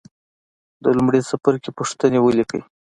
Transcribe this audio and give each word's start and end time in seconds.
د 0.83 0.85
لومړي 0.97 1.19
څپرکي 1.29 1.71
پوښتنې 1.77 2.19
ولیکئ. 2.21 2.61